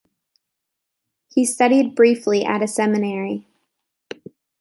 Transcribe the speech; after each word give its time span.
He 1.27 1.45
studied 1.45 1.93
briefly 1.93 2.43
at 2.43 2.63
a 2.63 2.67
seminary. 2.67 3.45